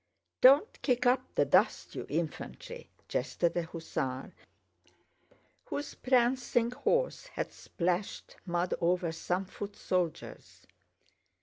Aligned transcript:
"Don't 0.41 0.81
kick 0.81 1.05
up 1.05 1.21
the 1.35 1.45
dust, 1.45 1.93
you 1.93 2.07
infantry!" 2.09 2.89
jested 3.07 3.55
an 3.55 3.65
hussar 3.65 4.31
whose 5.65 5.93
prancing 5.93 6.71
horse 6.71 7.27
had 7.27 7.53
splashed 7.53 8.37
mud 8.43 8.73
over 8.81 9.11
some 9.11 9.45
foot 9.45 9.75
soldiers. 9.75 10.65